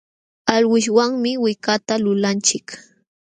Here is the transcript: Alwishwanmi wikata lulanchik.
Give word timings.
Alwishwanmi 0.53 1.31
wikata 1.43 1.93
lulanchik. 2.03 2.65